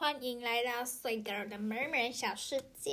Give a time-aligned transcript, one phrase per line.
[0.00, 2.90] 欢迎来到碎 girl 的美美小世界。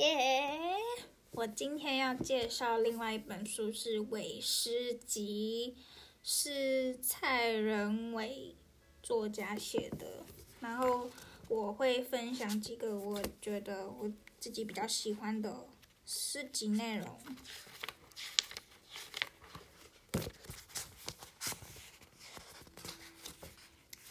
[1.31, 5.77] 我今天要介绍另外一本书是《伪诗集》，
[6.21, 8.57] 是蔡仁伟
[9.01, 10.25] 作家写的。
[10.59, 11.09] 然后
[11.47, 15.65] 我会分享几个我觉得我自己比较喜欢的
[16.05, 17.17] 诗集内容。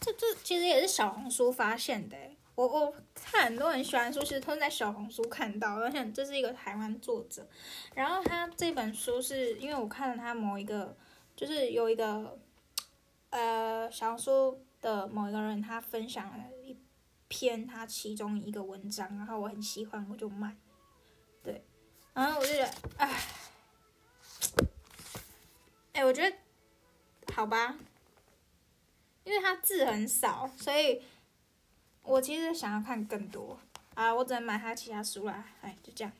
[0.01, 2.17] 这这其实也是小红书发现的，
[2.57, 7.47] 我我看很多人喜欢书，其实都是在小红书看到，而且这是一个台湾作者，
[7.95, 10.97] 然后他这本书是因为我看了他某一个，
[11.37, 12.38] 就是有一个，
[13.28, 16.74] 呃，小红书的某一个人他分享了一
[17.28, 20.56] 篇他其中一个文章，然后我很喜欢，我就买，
[21.42, 21.62] 对，
[22.14, 23.23] 然后我就觉得，哎，
[25.92, 26.34] 哎，我觉得，
[27.34, 27.77] 好吧。
[29.25, 31.02] 因为他字很少，所以
[32.06, 33.59] 我其实想要看更多
[33.95, 35.44] 啊，我只能买他其他书啦。
[35.61, 36.12] 哎，就这样。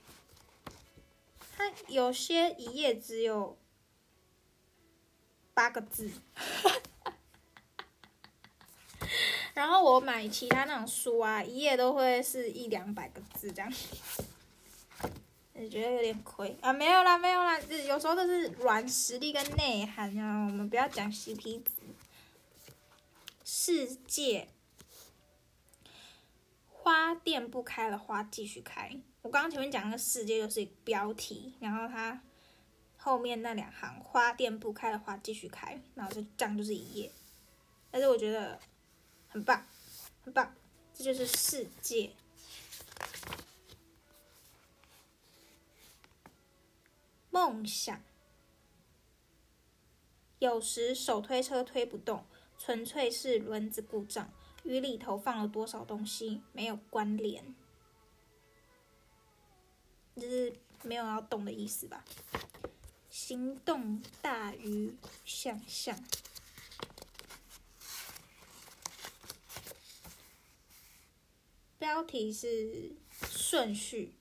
[1.56, 3.56] 他有些一页只有
[5.55, 6.11] 八个字，
[9.55, 13.72] 然后我买其他那种书啊，一页都会是一两百个字这样，
[15.55, 16.72] 我觉得有点亏啊。
[16.72, 21.70] 没有啦，没有啦，有时候都是软实力跟内涵啊，我们不要讲 CP 值。
[23.42, 24.48] 世界
[26.87, 28.97] 花店不开了，花继续开。
[29.23, 32.23] 我刚刚前面讲那个世界就是标题，然后它
[32.97, 37.11] 后面那两行花店不开了，花继续开，然后就这样就是一页。
[37.91, 38.61] 但是我觉得
[39.27, 39.67] 很棒，
[40.23, 40.55] 很棒，
[40.95, 42.12] 这就是世界。
[47.31, 48.01] 梦想，
[50.39, 52.25] 有时手推车推不动。
[52.57, 54.33] 纯粹是轮子故障，
[54.67, 57.55] 与里头放了多少东西没有关联，
[60.17, 62.05] 就是没有要动的意思吧？
[63.08, 65.96] 行动大于想象。
[71.79, 74.14] 标题是顺序，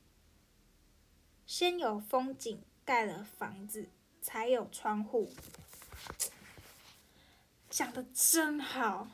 [1.47, 3.89] 先有风景，盖了房子，
[4.21, 5.33] 才有窗户。
[7.69, 9.09] 讲的真好，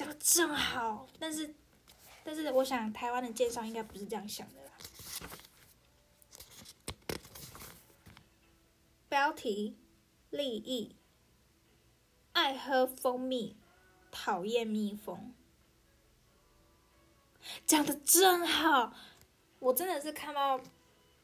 [0.00, 1.54] 讲的真好，但是，
[2.24, 4.72] 但是我想台湾的介绍应该不是这样想的啦。
[9.10, 9.76] 标题：
[10.30, 10.96] 利益，
[12.32, 13.58] 爱喝蜂蜜，
[14.10, 15.34] 讨厌蜜蜂。
[17.66, 18.94] 讲的真好，
[19.58, 20.58] 我真的是看到。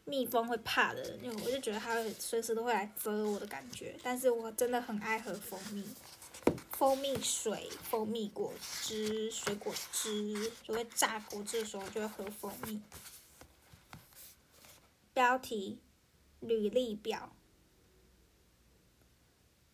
[0.08, 3.98] 蜜蜂会怕的人，因为我就觉得它会随时都会来蛰我的感觉。
[4.04, 5.84] 但是我真的很爱喝蜂蜜，
[6.78, 12.82] 蜂蜜水、蜂蜜果汁、水果汁，就会榨果汁的时候就会喝蜂蜜。
[15.14, 15.80] 标题：
[16.40, 17.34] 履历表。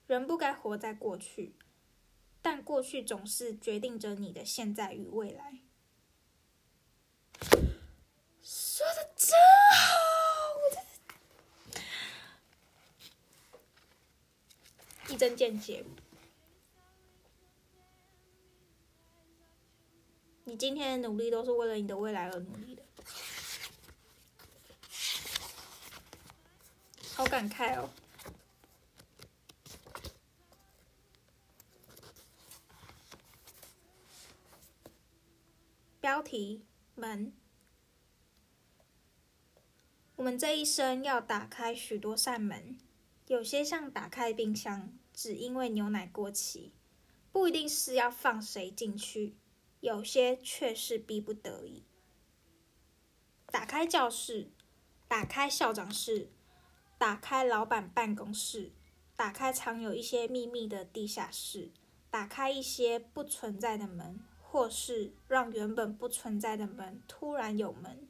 [0.06, 1.56] 人不该活在过去，
[2.40, 5.58] 但过去总是决定着你的现在与未来。
[8.44, 9.36] 说的真
[9.74, 9.96] 好。
[10.54, 10.80] 我真
[15.12, 15.84] 一针见血。
[20.52, 22.82] 你今天的努力都是为了你的未来而努力的，
[27.14, 27.88] 好感慨哦。
[36.02, 37.32] 标题：门。
[40.16, 42.78] 我们这一生要打开许多扇门，
[43.26, 44.92] 有些像打开冰箱。
[45.14, 46.72] 只因为牛奶过期，
[47.32, 49.34] 不一定是要放谁进去，
[49.82, 51.82] 有些却是逼不得已。
[53.46, 54.48] 打开教室，
[55.08, 56.30] 打开校长室，
[56.96, 58.70] 打开老板办公室，
[59.16, 61.72] 打开藏有一些秘密的地下室，
[62.10, 68.06] 打开一些不存在的门，或是让原本不存在的门突然有门。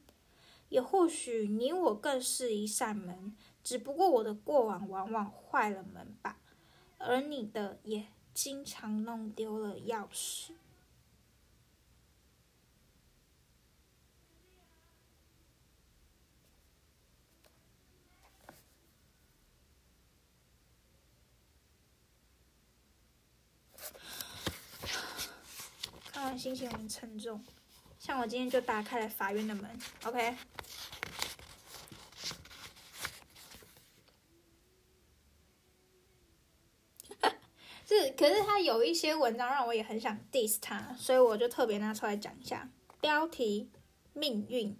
[0.69, 6.39] 也或许你我更是一扇门，只不过我的过往往往坏了门吧。
[6.99, 10.51] 而你的也经常弄丢了钥匙。
[26.23, 27.43] 看完心情很沉重，
[27.99, 29.69] 像我今天就打开了法院的门
[30.05, 30.37] ，OK。
[37.85, 42.69] 是，可是他有一些文章让我也很想 diss 他，所以我就特别拿出来讲一下。
[43.01, 43.69] 标题：
[44.13, 44.79] 命运。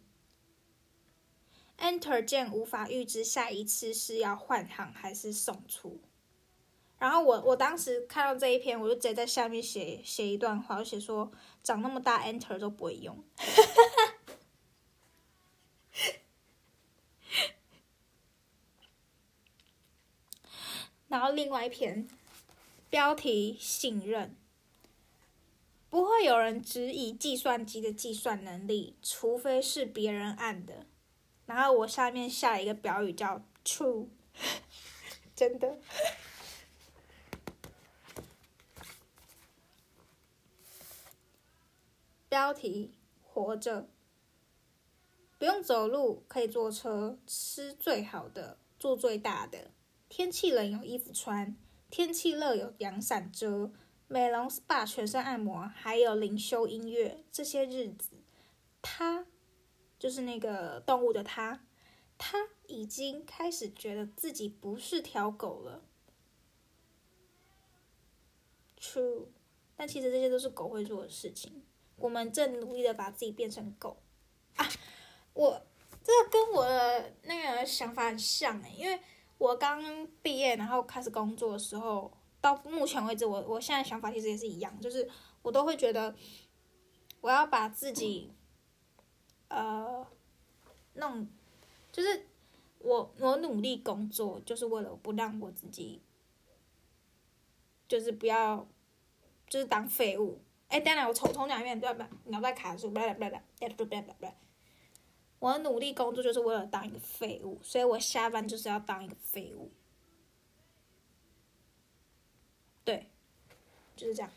[1.78, 6.00] Enter 键无法预知下一次是要换行还是送出。
[7.04, 11.30] 然后我我当时看到这一篇，我就直接在下面写写一段话，我写说
[11.62, 13.22] 长那么大 Enter 都不会用。
[21.10, 22.08] 然后另外一篇
[22.90, 24.38] 标题：信任。
[25.90, 30.86] 不会有人质疑计算机的计算能力，除非是别人按的。
[31.48, 34.08] 然后我下面下一个标语叫 “true”，
[35.36, 35.78] 真的。
[42.34, 43.88] 标题：活着，
[45.38, 49.70] 不用走路，可以坐车，吃最好的，住最大的。
[50.10, 51.56] 天气冷有衣服穿，
[51.92, 53.72] 天气热有阳伞遮。
[54.08, 58.24] 美容 SPA 全身按摩，还有灵修音乐，这些日子，
[58.82, 59.28] 他
[60.00, 61.64] 就是那个动物的他，
[62.18, 65.86] 他已经开始觉得自己不是条狗了。
[68.80, 69.28] True，
[69.76, 71.64] 但其实这些都是狗会做的事情。
[71.96, 73.98] 我们正努力的把自己变成狗
[74.56, 74.68] 啊！
[75.34, 75.66] 我
[76.04, 79.00] 这个跟我的那个想法很像诶，因为
[79.38, 82.12] 我刚毕业，然后开始工作的时候，
[82.42, 85.10] 到目前为止，我我现在想法其实也是一样，就是
[85.42, 86.14] 我都会觉得
[87.22, 88.34] 我要把自己
[89.48, 90.06] 呃
[90.94, 91.28] 弄，
[91.92, 92.28] 就是
[92.80, 96.02] 我我努力工作，就是为了不让我自己
[97.88, 98.68] 就是不要
[99.48, 100.43] 就是当废物。
[100.74, 102.04] 哎，当然，我重重讲一遍，对不？
[102.32, 103.44] 脑袋卡住，不啦不啦不啦，
[103.78, 104.34] 不啦不啦
[105.38, 109.72] 我努力工作就是为了当一个废物，所以我下班就是要当一个废物。
[112.84, 113.08] 对，
[113.96, 114.32] 就是这样。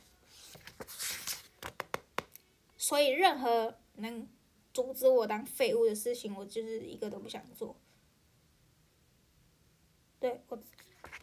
[2.77, 4.29] 所以任何能
[4.75, 7.75] 阻止我当废物的事情，我就是一个都不想做。
[10.21, 10.62] 对我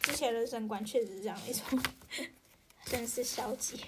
[0.00, 1.80] 之前人生观确实是这样一种，
[2.86, 3.80] 真是消极。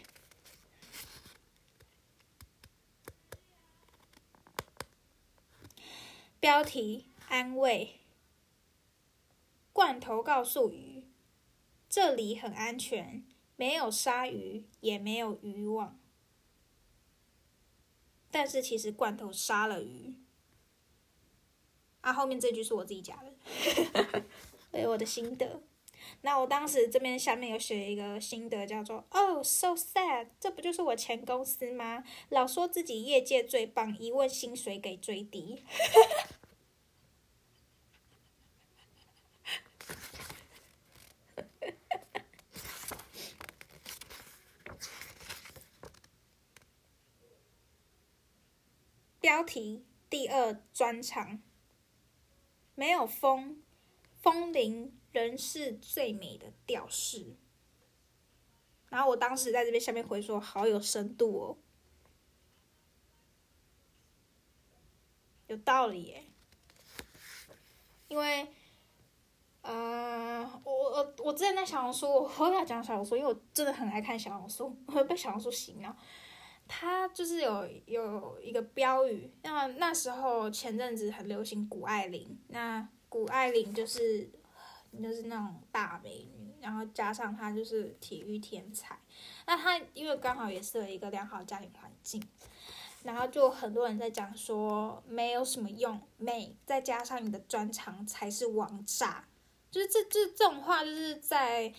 [6.46, 7.96] 标题：安慰。
[9.72, 11.02] 罐头告诉鱼
[11.90, 13.26] ：“这里很安全，
[13.56, 15.98] 没有鲨鱼，也没有渔网。”
[18.30, 20.14] 但是其实罐头杀了鱼。
[22.02, 24.22] 啊，后面这句是我自己加的，
[24.80, 25.60] 有我的心得。
[26.20, 32.04] 那我当时这边下面有写一个心得，叫做 “Oh so sad”，这不就是我前公司吗？
[32.28, 35.64] 老说自己业界最棒，一问薪水给最低。
[49.36, 51.42] 标题第二专场，
[52.74, 53.62] 没有风，
[54.14, 57.36] 风铃仍是最美的调式。
[58.88, 61.58] 然后我当时在这边下面回说，好有深度哦，
[65.48, 66.24] 有道理耶。
[68.08, 68.50] 因为，
[69.60, 75.94] 呃，我我我之前在小红书，我后要讲小红书，因为我真的很爱看小红书，我被小红书洗脑。
[76.68, 84.28] 他就是有有一个标语，那那时候前阵子很流行谷爱凌，那谷爱凌就是
[85.00, 88.98] 就是那种大美女，然后加上她就是体育天才，
[89.46, 92.22] 那她因为刚好也是一个良好家庭环境，
[93.04, 99.24] 然后就很多人在讲说没有什么用，美再加上你的专长才是王炸，
[99.70, 101.72] 就是这这这种话就是在。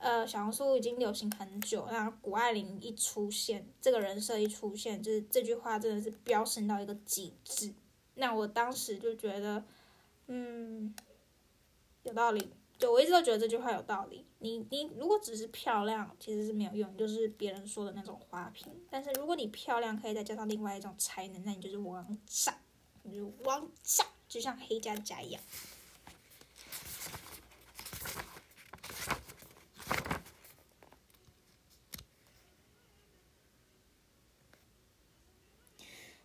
[0.00, 7.74] 呃，小红书已经流行很久，那谷爱凌一出现，这个人设一出现，就是这句话真的是飙升到一个极致。
[8.14, 9.62] 那我当时就觉得，
[10.26, 10.94] 嗯，
[12.02, 12.50] 有道理。
[12.78, 14.24] 就我一直都觉得这句话有道理。
[14.38, 18.72] 你你如果只是漂亮，其实是没有用，就是别人说的那种花瓶。
[18.88, 22.58] 但是如果你漂亮，可以再加上另外一种才能，那你就是王炸，
[23.02, 25.42] 你就王炸，就像黑加加一样。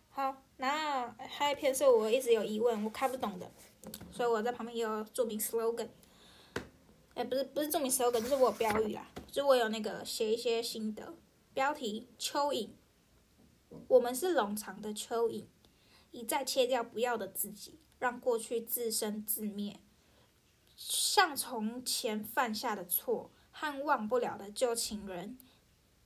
[0.08, 1.14] 好，然
[1.56, 3.50] 后还有一篇是我一直有疑问，我看不懂的，
[4.12, 5.88] 所以我在旁边也有注明 slogan，
[7.14, 11.14] 哎，不是不是注明 slogan，就是我标语啦，就我有那个写一些心得，
[11.54, 12.68] 标题蚯蚓，
[13.88, 15.44] 我们是冗长的蚯蚓，
[16.10, 19.80] 一再切掉不要的自己，让过去自生自灭，
[20.76, 25.38] 像从前犯下的错和忘不了的旧情人。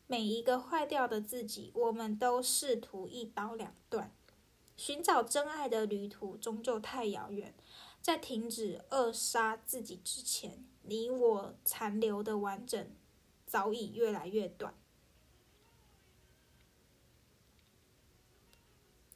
[0.07, 4.13] 每一个坏掉的自己，我们都试图一刀两断。
[4.81, 7.53] 寻找真爱的旅途终究太遥远，
[8.01, 12.91] 在停止扼杀自己之前，你我残留的完整
[13.45, 14.73] 早已越来越短。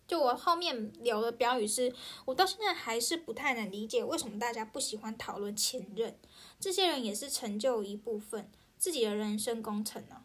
[0.07, 1.95] 就我后面留的标语是，
[2.27, 6.19] 我到现在还是不太能理解为什么大家不喜欢讨论前任。
[6.61, 10.25] 这些人也是成就一部分自己的人生工程呢。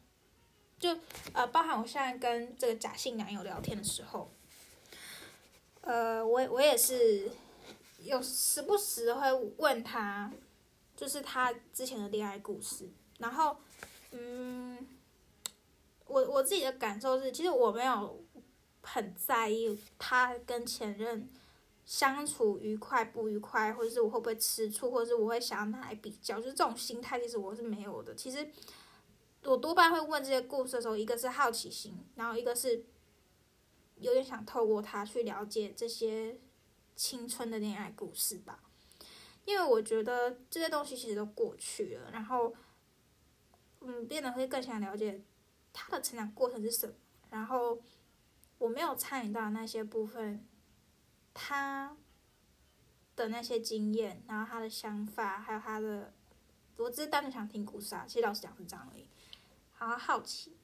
[0.78, 1.00] 就
[1.32, 4.30] 呃，包含我现在跟这个假性男友聊天的时候，
[5.82, 7.30] 呃，我我也是
[8.04, 10.32] 有时不时会问他，
[10.96, 12.90] 就是他之前的恋爱故事。
[13.18, 13.58] 然后，
[14.12, 14.78] 嗯，
[16.06, 18.24] 我我自己的感受是，其实我没有。
[18.82, 21.30] 很在意他跟前任
[21.86, 28.16] 相处愉快不愉快，或者是我会不会吃醋，或者是我会想要拿来比较，就是这种心态，其实我是没有的。
[28.16, 28.50] 其实
[29.44, 32.84] 我多半会问这些故事的时候，一个是好奇心，然后一个是
[34.00, 36.38] 有点想透过他去了解这些
[36.96, 38.64] 青春的恋爱故事吧。
[39.46, 42.56] 因为我觉得这些东西其实都过去了，然后
[43.82, 45.22] 嗯，变得会更想了解
[45.72, 46.94] 他的成长过程是什么，
[47.30, 47.82] 然后。
[48.60, 50.46] 我没有参与到那些部分，
[51.34, 51.96] 他
[53.16, 56.14] 的那些经验，然后他的想法，还有他的，
[56.76, 58.04] 我只是单纯想听故事啊。
[58.06, 59.08] 其实老实讲是这样而已，
[59.72, 60.58] 好好奇。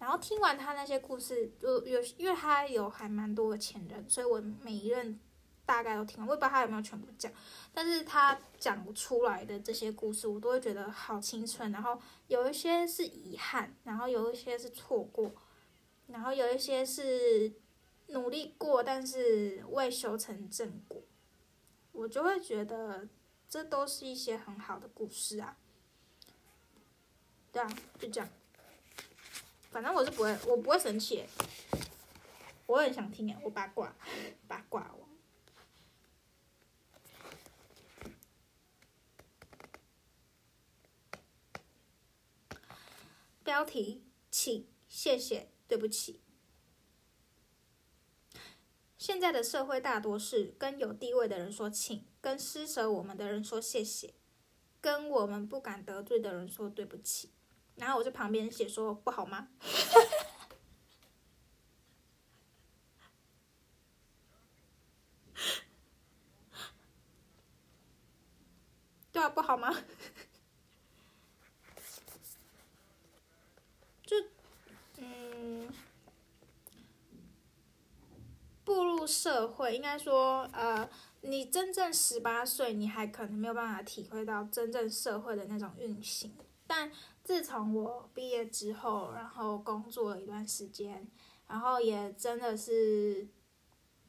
[0.00, 5.20] 然后听完他那些故事，就有因为他有还蛮多的前任，所以我每一任
[5.64, 6.26] 大概都听完。
[6.26, 7.30] 我也不知道他有没有全部讲，
[7.72, 11.70] 但是他讲出来的这些故事，我都会觉得好青春。
[11.70, 15.30] 然后有一些是遗憾，然后有一些是错过。
[16.06, 17.52] 然后有一些是
[18.08, 21.00] 努力过，但是未修成正果，
[21.92, 23.06] 我就会觉得
[23.48, 25.56] 这都是一些很好的故事啊。
[27.52, 28.28] 对啊，就这样。
[29.70, 31.24] 反正我是不会，我不会生气。
[32.66, 33.96] 我很想听哎，我八卦，
[34.46, 35.08] 八卦王。
[43.42, 45.48] 标题，请谢谢。
[45.70, 46.20] 对不起，
[48.98, 54.14] 现在的社会大多是跟有地位的人说请，跟施舍我们的人说谢谢，
[54.80, 57.30] 跟我们不敢得罪的人说对不起。
[57.80, 59.48] 然后我在旁边写说不好吗？
[69.10, 69.74] 对啊，不好吗？
[74.04, 74.16] 就
[74.98, 75.68] 嗯
[78.64, 80.88] 步入社会，应该说，呃，
[81.22, 86.32] 你真正十八岁，你还可能没有办法体会到真正社会的那种运行。
[86.70, 86.88] 但
[87.24, 91.04] 自从我毕业之后，然后工作了一段时间，
[91.48, 93.26] 然后也真的是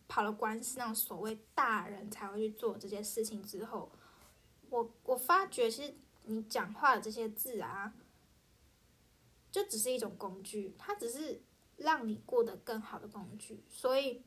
[0.08, 3.92] 跑了官司，那种所谓大人才会去做这些事情之后，
[4.70, 7.92] 我我发觉，其实你讲话的这些字啊，
[9.52, 11.42] 就只是一种工具，它只是
[11.78, 14.22] 让你过得更好的工具，所以。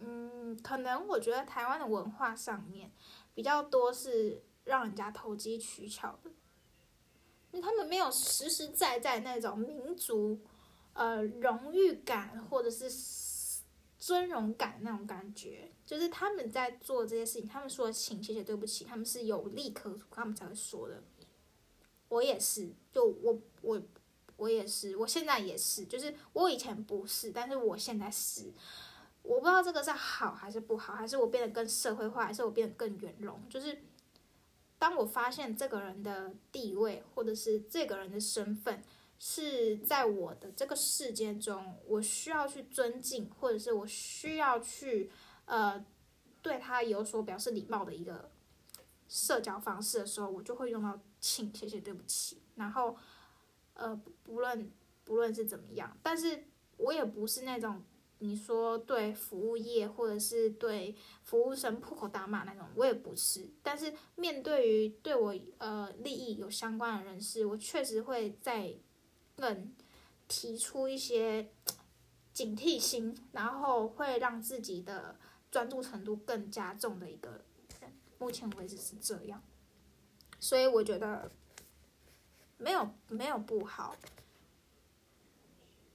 [0.00, 2.90] 嗯，可能我觉得台湾的文化上面
[3.32, 6.30] 比较多是让人家投机取巧的，
[7.60, 10.38] 他们没有实实在在那种民族
[10.92, 12.90] 呃荣誉感或者是
[13.98, 21.02] 尊荣感那种感觉，就是他们在做这些事情，他们说请谢谢对不起，他们是有利可图，他们才会说的。
[22.08, 23.82] 我也是，就我我
[24.36, 28.52] 我也是，我现在也是，就是我以前不是，但是我现在是。
[29.22, 33.40] 我不知道这个是好还是不好，还是我变得更社会化，还是我变得更圆融。
[33.48, 33.82] 就是
[34.78, 38.82] 当我发现这个人的地位，或者是这个人的身份
[39.18, 45.10] 是在我的这个世界中，我需要去尊敬，或者是我需要去
[45.46, 45.84] 呃
[46.42, 48.30] 对他有所表示礼貌的一个
[49.08, 52.42] 社交方式的时候，我就会用到请、谢谢、对不起。
[52.56, 52.96] 然后
[53.74, 54.70] 呃不论
[55.04, 56.44] 不论是怎么样，但是
[56.76, 57.82] 我也不是那种。
[58.18, 63.50] 你说对服务业或者是对服务生破口大骂那种，我也不是。
[63.62, 68.74] 但是面对于对我呃利益有相关的人士，我确实会在
[69.36, 69.74] 更
[70.28, 71.50] 提出一些
[72.32, 75.16] 警惕心，然后会让自己的
[75.50, 77.30] 专注程度更加重的一个
[77.80, 77.92] 人。
[78.18, 79.42] 目前为止是这样，
[80.40, 81.30] 所以我觉得
[82.56, 83.94] 没有没有不好。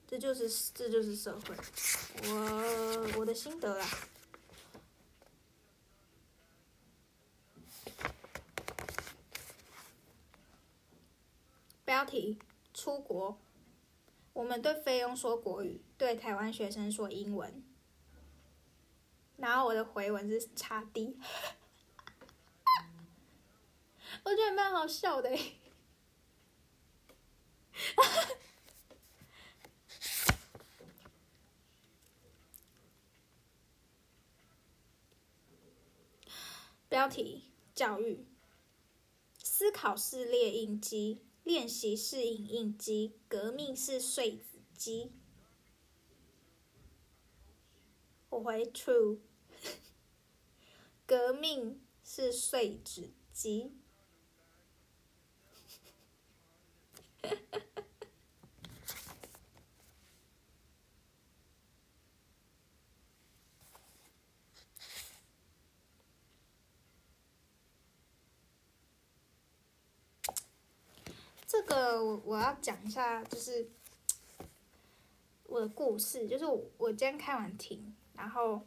[0.09, 1.55] 这就是这就是社会，
[2.23, 3.87] 我我的心得啦。
[11.85, 12.39] 标题：
[12.73, 13.37] 出国。
[14.33, 17.63] 我们对菲佣说国语，对台湾学生说英文。
[19.37, 21.19] 然后我的回文是差 D，
[24.25, 25.29] 我觉得蛮好笑的。
[37.00, 38.25] 标题：教育。
[39.41, 45.13] 思考是列印机，练习是影印机，革命是碎纸机。
[48.27, 49.20] 我回 true，
[51.08, 53.72] 革命是碎纸机。
[71.51, 73.67] 这个我要讲一下，就是
[75.46, 76.46] 我的故事，就是
[76.77, 78.62] 我今天开完庭，然后，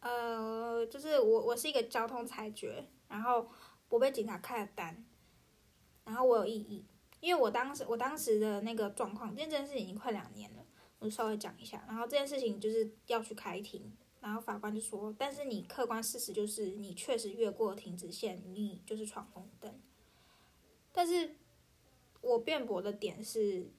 [0.00, 3.48] 呃，就是我我是一个交通裁决，然后
[3.88, 5.04] 我被警察开了单，
[6.04, 6.84] 然后我有异议，
[7.20, 10.64] 因为我当时我当时的那个状况，这件事已经快两年了，
[10.98, 19.80] 我稍微讲一下，然后这件事情就是要去开庭，然后法官就说，但是你客观事实就是你确实越过停止线，你就是闯红灯。
[20.92, 21.36] 但是，
[22.20, 23.70] 我辩驳的点是，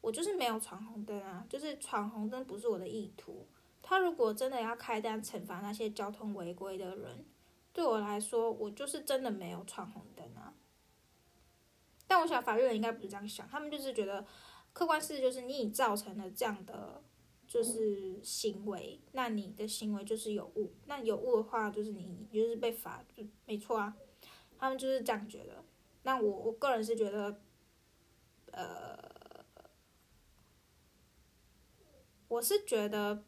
[0.00, 3.46] 我就是没有闯红灯啊，就是闯红灯不是我的意图。
[3.80, 7.24] 他如果真的要开单惩罚那些交通违规的人，
[7.72, 10.52] 对我来说，我就是真的没有闯红灯啊。
[12.06, 14.26] 但我想法律人应该不是这样想，他们就是觉得
[14.72, 17.02] 客观事实就是你已造成了这样的
[17.46, 23.96] 就是行为，那你的行为就是有误，那有误的话就是你就是被罚，就没错啊。
[24.58, 25.64] 他们就是这样觉得。
[26.02, 27.40] 那我我个人是觉得，
[28.52, 28.98] 呃，
[32.28, 33.24] 我是觉得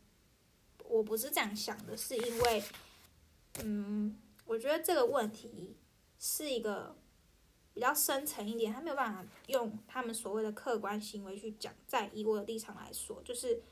[0.85, 2.63] 我不是这样想的，是因为，
[3.63, 5.77] 嗯，我觉得这个问题
[6.19, 6.97] 是一个
[7.75, 11.75] 比较深层一点，他没有办法用他们所谓的客观行为去讲。
[11.87, 13.63] 在以我的立场来说，就是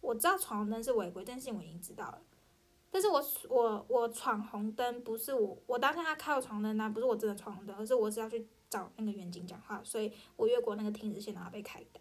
[0.00, 2.22] 我知道闯红灯是违规，但是我已经知道了。
[2.94, 12.00] 但是我我我闯红灯不是我我当下他开我闯红灯那不是我真的闯红灯，而是我是要去找那个远景讲话，所以我越过那个停止线然后被开的。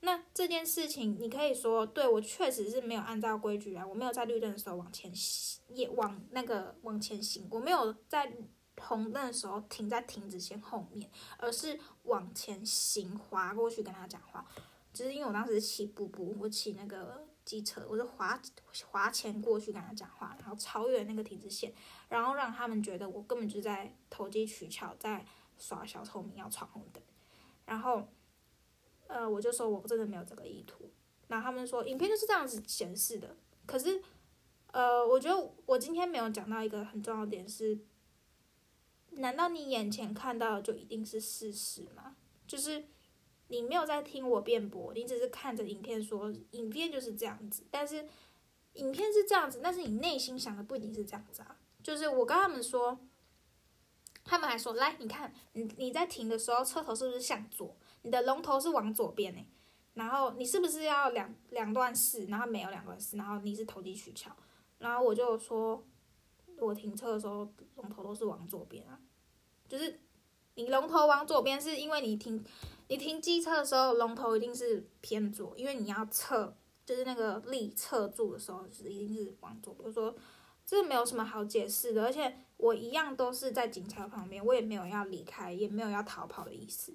[0.00, 5.10] 那这件事情你可以说对我确实是没有按照规矩啊，我没有在绿灯的时候往前
[5.70, 8.30] 也往那个往前行，我没有在
[8.78, 14.46] 红灯的时候停在停止线后面，而是往前行滑过去跟他讲话，
[14.92, 17.26] 只是因为我当时骑步步，我骑那个。
[17.46, 18.38] 机车，我就划
[18.90, 21.72] 划前过去跟他讲话，然后超越那个停止线，
[22.08, 25.24] 然后让他们觉得我根本就在投机取巧，在
[25.56, 27.00] 耍小聪明要闯红灯，
[27.64, 28.08] 然后，
[29.06, 30.90] 呃，我就说我真的没有这个意图，
[31.28, 34.02] 那他们说影片就是这样子显示的，可是，
[34.72, 37.78] 呃，我觉得我今天没有讲到一个很重要的点是，
[39.12, 42.16] 难道你眼前看到的就一定是事实吗？
[42.46, 42.88] 就是。
[43.48, 47.64] 你没有在听我辩驳，你只是看着影片说，影片就是这样子。
[47.70, 48.04] 但是，
[48.72, 51.56] 影片是这样子，但是你内心想的不一定是这样子啊。
[51.82, 52.98] 就是我跟他们说，
[54.24, 57.76] 他们还说，来，你看，你你在停的时候，车头是不是向左？
[58.02, 59.46] 你的龙头是往左边呢？
[59.94, 62.26] 然后你是不是要两两段式？
[62.26, 64.34] 然后没有两段式，然后你是投机取巧。
[64.78, 65.86] 然后我就说，
[66.58, 68.98] 我停车的时候，龙头都是往左边啊。
[69.68, 70.00] 就是
[70.56, 72.44] 你龙头往左边，是因为你停。
[72.88, 79.74] 你停机车的时候，龙头一定是偏左，因为你要侧，就是那个力侧住的时候，是一定是往左。
[79.74, 80.14] 比如说，
[80.64, 86.94] 这没有什么好解释的，而且我一样都是在警察旁边，我也没有要离开，也没有要逃跑的意思，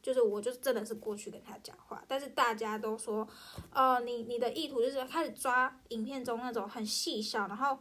[0.00, 2.04] 就是我就真的是过去跟他讲话。
[2.06, 3.26] 但是大家都说，
[3.72, 7.76] 呃，你你的意图就是开始抓影片中那种很细小，然后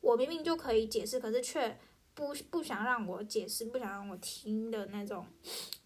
[0.00, 1.76] 我明明就可以解释，可是却
[2.14, 5.26] 不不想让我解释，不想让我听的那种。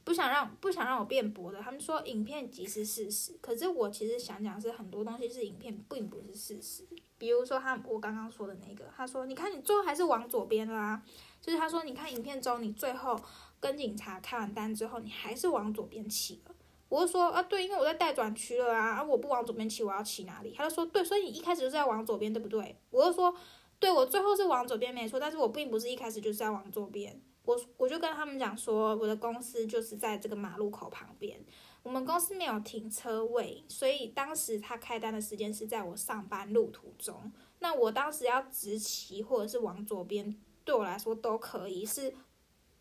[0.09, 11.03] 不想让不想让我辩驳的，他们说影片即是事实，可是我其实想讲是很多东西是影片并不是事实，比如说他我刚刚说的那个，他说你看你最后还是往左边啦，
[11.42, 13.21] 就是他说你看影片中你最后
[13.61, 16.55] 跟警察开完单之后你还是往左边骑了，
[16.88, 20.55] 我就说啊对，因为我在待转区了啊，啊我不往左边骑我要骑哪里？
[20.57, 22.75] 他就说对，所以你一开始就是要往左边对不对？
[22.88, 23.35] 我就说
[23.79, 27.21] 对，我最后是往左边没错，但是我并不是一开始就是要往左边。
[27.49, 31.43] 我我就跟他们讲说，我的公司就是在这个马路口旁边，
[31.83, 37.33] 我们公司没有停车位，所以当时他开单的时间是在我上班路途中。
[37.61, 42.15] 那我当时要直骑或者是往左边，对我来说都可以，是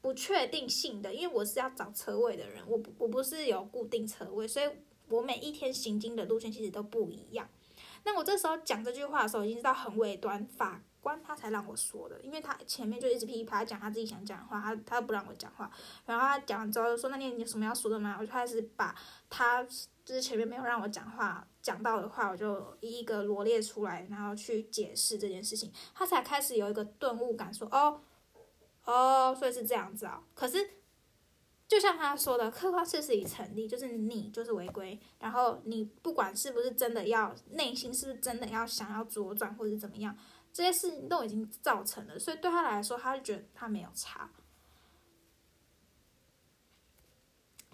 [0.02, 4.70] 不确定性的，因为我是要找车位的人，我我不是有固定车位，所以
[5.08, 7.48] 我每一天行经的路线其实都不一样。
[8.04, 15.72] 那我这时候讲这句话的时候，已经知道很尾端，法官他才让我说的，因为他前面就一直噼里啪啦讲他自己想讲的话，他他不让我讲话。
[16.06, 18.94] 然后他讲完之后就说：“那你有什么要说的吗？”我就开始把
[19.30, 25.72] 他就是前面没有让我讲话讲到的话，我就一一个罗列出来，然后去解释这件事情。
[25.96, 28.02] 他才开始有一个顿悟感，说：“哦。”
[28.84, 30.24] 哦，所以是这样子啊。
[30.34, 30.66] 可是，
[31.68, 40.18] 就像他说的，客观事实已成立，就是你就是违规，然后你不管是不是真的要内心是不是真的要想要左转或者怎么样，
[40.58, 44.32] 这些事情都已经造成了，所以对他来说，他就觉得他没有差。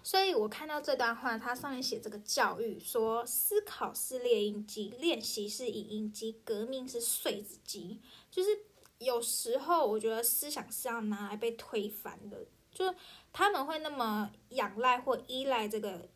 [0.02, 8.50] 所以我看到这段话，它上面写这个教育说，思考是猎鹰机，练习是影音机，革命是碎纸机，就是。
[8.98, 12.94] 有时候我觉得思想是要拿来被推翻的，就
[13.32, 16.08] 他们会那么仰赖或依赖这个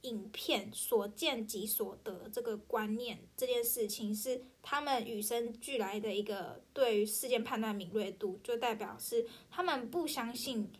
[0.00, 10.70] 影片所见即所得这个观念，这件事情是他们与生俱来的一个对于事件判断敏锐度，就代表是他们不相信，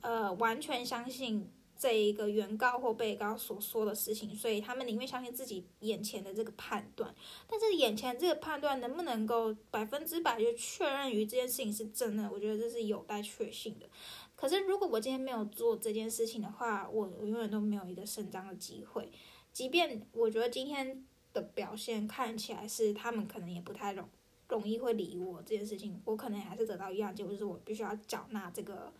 [0.00, 1.50] 呃，完全相信。
[1.74, 7.12] 这一个原告或被告所说的事情，所以他们宁愿相信自己眼前的这个判断，
[7.48, 13.88] 但是眼前这个判断能不能够百分之百就确认于这件事情是真的，我觉得这是有待确信的。
[14.36, 19.10] 可是如果我今天没有做这件事情的话，我永远都没有一个伸张的机会。
[19.52, 24.08] 即便我觉得今天的表现看起来是他们可能也不太容
[24.48, 28.92] 容易会理我这件事情，我可能还是得到一样结果，就是我必须要缴纳这个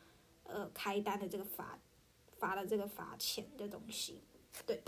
[0.44, 1.78] 呃开单的这个罚。
[2.38, 4.20] 罚的这个罚钱的东西，
[4.66, 4.82] 对。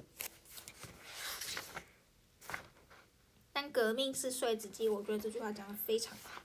[3.53, 6.43] 但革命是碎纸机，我觉得这句话讲的非常好。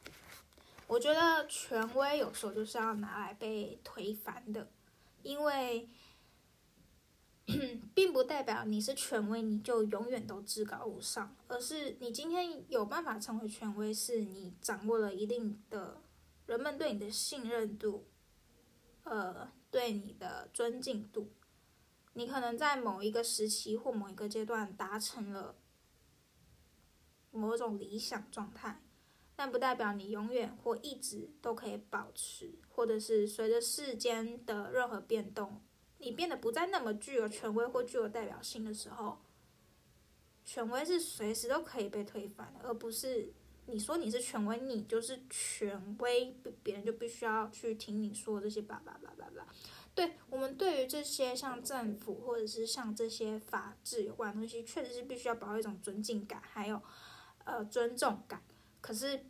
[0.86, 4.70] 我觉得权威有时候就是要拿来被推翻的，
[5.24, 5.90] 因为
[7.94, 16.02] 并不代表你是权威你就永远都至高无上，而是你今天有办法成为权威，是你掌握了一定的
[16.46, 18.06] 人们对你的信任度，
[19.04, 19.52] 呃。
[19.72, 21.30] 对你的尊敬度，
[22.14, 25.60] 你可能在某一个时期或某一个阶段达成了
[27.30, 28.82] 某种理想状态，
[29.36, 35.62] 但不代表你永远或一直都可以保持，或者是随着世间的任何变动，
[36.00, 39.20] 你变得不再那么具有权威或具有代表性的时候，
[40.44, 43.32] 权威是随时都可以被推翻，而不是。
[43.72, 49.46] 你说你是权威，你就是权威，别人就必须要去听你说这些叭叭叭叭叭。
[49.94, 56.82] 对我们对于这些像政府或者是像这些法治有关的东西，确实是必须要保有一种尊敬感，还有
[57.46, 58.42] 呃尊重感。
[58.82, 59.24] 可是，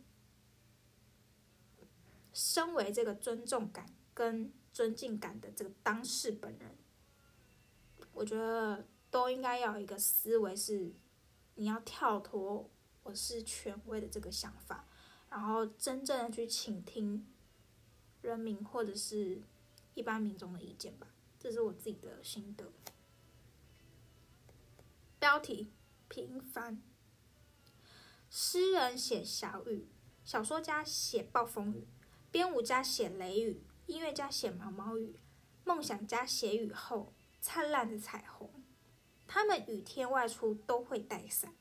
[2.32, 6.74] 身为这个尊重感跟尊敬感的这个当事本人，
[8.14, 10.94] 我觉得都应该要有一个思维是，
[11.56, 12.70] 你要跳脱。
[13.02, 14.86] 我是权威的这个想法，
[15.28, 17.26] 然后真正的去倾听
[18.22, 19.42] 人民或者是
[19.92, 22.72] 一般民众的意见吧，这是我自己的心得。
[25.18, 25.70] 标题：
[26.08, 26.80] 平凡。
[28.30, 29.90] 诗人写小雨，
[30.24, 31.86] 小说家写暴风雨，
[32.30, 35.18] 编舞家写雷雨，音乐家写毛毛雨，
[35.64, 38.48] 梦想家写雨后灿烂的彩虹。
[39.26, 41.52] 他们雨天外出都会带伞。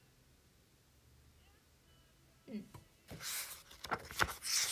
[2.46, 2.66] 嗯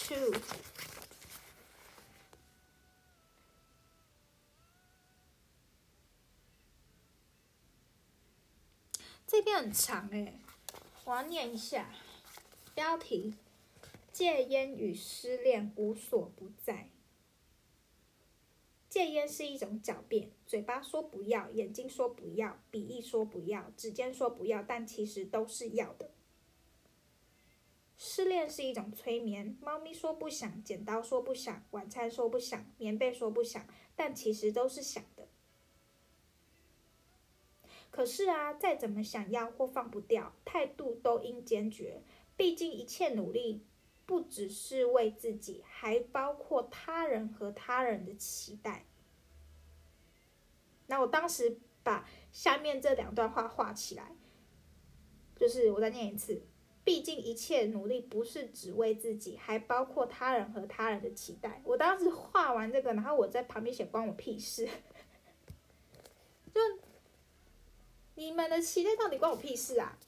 [0.07, 0.39] ，two，
[9.25, 10.39] 这篇很长诶，
[11.05, 11.89] 我要念一下。
[12.75, 13.33] 标题：
[14.11, 16.91] 戒烟与失恋无所不在。
[18.89, 26.11] 戒烟是一种狡辩，嘴巴说不要，眼睛说不要，笔意说不要，指尖说不要，但其实都是要的。
[27.97, 35.27] 失恋是一种催眠，猫咪说不想，剪刀说不想，晚餐说不想，棉被说不想，但其实都是想的。
[37.89, 42.03] 可是啊，再怎么想要或放不掉，态度都应坚决。
[42.35, 43.63] 毕竟一切努力
[44.07, 48.85] 不只是为自己，还包括他人和他人的期待。
[50.87, 54.15] 那我当时把下面这两段话画起来，
[55.35, 56.41] 就是我再念一次。
[56.85, 61.61] 毕竟一切努力不是只为自己，还包括他人和他人的期待。
[61.65, 64.65] 我当时画完这个，然后我在旁边写“关我屁事”，
[66.53, 66.61] 就
[68.15, 69.99] 你们的期待到底关我屁事啊？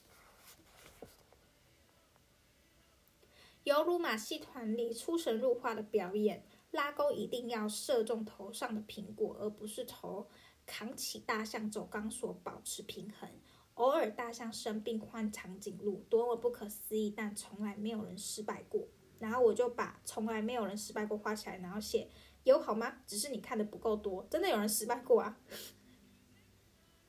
[3.69, 10.27] 犹如马戏团里出神入化的表演，拉钩一定要射中头上的苹果，而不是头。
[10.65, 13.29] 扛起大象走钢索保持平衡。
[13.75, 17.13] 偶尔大象生病换长颈鹿，多么不可思议！
[17.15, 18.87] 但从来没有人失败过。
[19.19, 22.09] 然后我就把从来没有人失败过画起来，然后写
[22.45, 23.03] 有好吗？
[23.05, 25.39] 只是你看的不够多，真的有人失败过啊！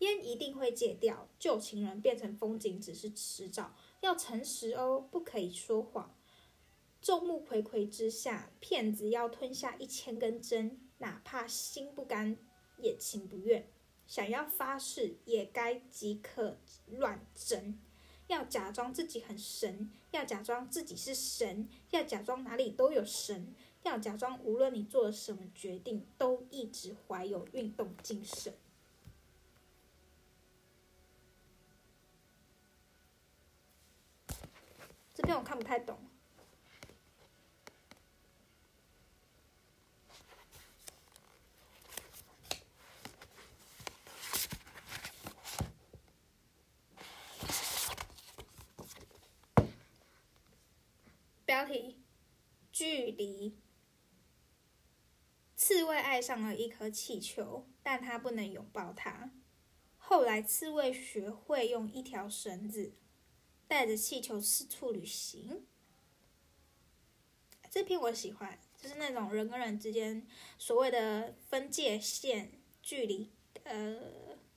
[0.01, 3.75] 烟一定会戒掉，旧情人变成风景只是迟早。
[4.03, 6.15] 要诚实哦，不可以说谎。
[7.01, 12.37] 众目睽睽之下，骗子要吞下一千根针，哪怕心不甘
[12.77, 13.67] 也情不愿。
[14.07, 17.81] 想要发誓，也该即刻乱真。
[18.27, 28.53] 要假装自己很神，要假装自己是神，要假装哪里都有神，要假装无论你做了什么决定，都一直怀有运动精神。
[35.15, 36.10] 这篇我看不太懂。
[51.61, 51.99] 标题：
[52.73, 53.55] 距离。
[55.55, 59.31] 刺猬爱上了一颗气球，但他不能拥抱它。
[59.99, 62.95] 后来，刺猬学会用一条绳子
[63.69, 65.67] 带着气球四处旅行。
[67.71, 73.31] 这篇我喜欢，就是那种人跟人之间所谓的分界线距离，
[73.65, 74.01] 呃，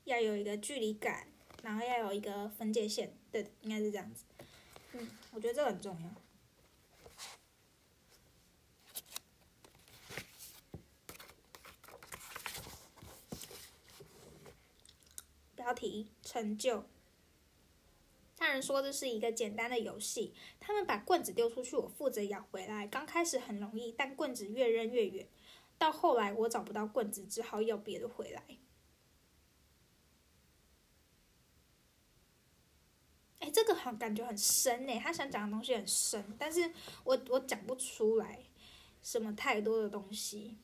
[0.05, 1.27] 要有一个距离感，
[1.63, 4.23] 然后要有一个分界线，对，应该是这样子。
[4.93, 6.22] 嗯，我觉得这很重要。
[15.63, 16.83] 标题：成就。
[18.35, 22.85] 大人说这是一个简单的游戏，他们把棍子丢出去，我负责咬回来。
[22.85, 25.25] 刚开始很容易，但棍子越扔越远，
[25.77, 28.43] 到后来我找不到棍子，只好要别的回来。
[33.39, 36.73] 哎，这个好感觉很深呢，他想讲的东西很深，但是
[37.05, 38.43] 我我讲不出来
[39.01, 40.57] 什么太多的东西。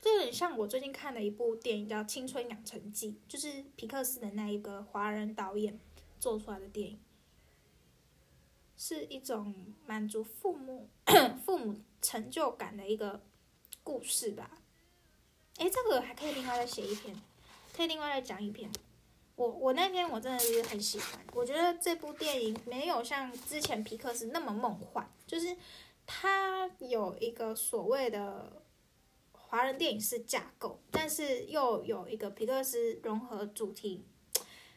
[0.00, 5.78] 这有点像我最近看的一部电影，叫《青春养成记》，就是皮克斯的那一个华人导演
[6.18, 7.00] 做出来的电影，
[8.78, 10.88] 是一种满足父母
[11.44, 13.20] 父母成就感的一个
[13.84, 14.58] 故事吧。
[15.58, 17.14] 哎，这个还可以另外再写一篇，
[17.76, 18.70] 可以另外再讲一篇。
[19.36, 25.54] 我我那篇我真的是很喜欢，我觉得这部电影没有像之前皮克斯那么梦幻，就是
[26.06, 28.59] 它有一个所谓的。
[29.50, 34.06] 华人电影是架构，但是又有一个皮克斯融合主题，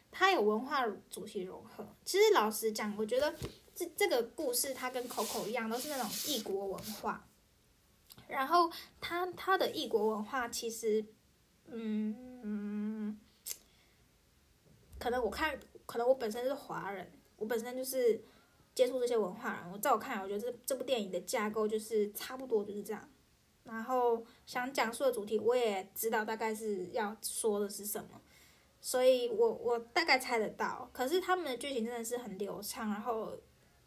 [0.09, 1.95] 它有文化主题融合。
[2.03, 3.35] 其实老实讲，我觉得
[3.75, 7.29] 这这个故事它跟 Coco 一样，都是那种异国文化。
[8.27, 8.67] 然后
[8.99, 11.05] 它它的异国文化其实，
[11.67, 13.19] 嗯，
[14.97, 18.19] 可能我看，可能我本身是华人，我本身就是
[18.73, 19.71] 接触这些文化人。
[19.71, 23.07] 我在我看来，我觉得这这部电影的架构就是差不多就是这样。
[23.63, 28.21] 然后想讲述的主题，我也知道大概是要说的是什么，
[28.81, 30.89] 所以我我大概猜得到。
[30.91, 33.37] 可是他们的剧情真的是很流畅，然后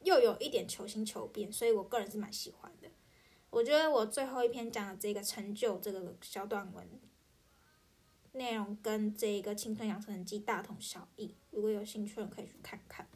[0.02, 2.88] 又有一点求新求变，所以我个人是蛮喜欢的。
[3.50, 6.88] 我觉得我最后一篇讲的这个成就这个小短文
[8.32, 11.34] 内容，跟这个青春养成记大同小异。
[11.50, 13.06] 如果有兴趣的可以去看看。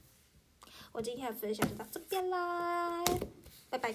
[0.93, 3.05] 我今天的分享就到这边啦，
[3.69, 3.95] 拜拜。